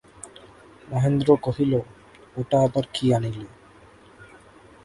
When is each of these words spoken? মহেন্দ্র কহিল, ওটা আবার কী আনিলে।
মহেন্দ্র 0.87 1.29
কহিল, 1.45 1.73
ওটা 2.37 2.57
আবার 2.61 2.85
কী 2.93 3.05
আনিলে। 3.13 3.47